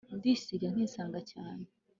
[0.15, 1.65] ndisiga nkisanga cyane